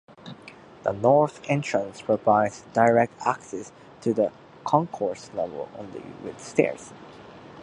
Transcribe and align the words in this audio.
The 0.81 0.93
north 0.93 1.41
entrance 1.47 2.01
provides 2.01 2.61
direct 2.73 3.13
access 3.23 3.71
to 4.01 4.15
the 4.15 4.31
concourse 4.65 5.29
level 5.35 5.69
only 5.77 6.01
with 6.23 6.39
stairs. 6.39 6.91